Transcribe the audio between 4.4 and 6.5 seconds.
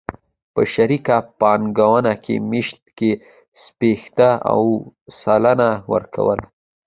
اووه سلنه ورکوله.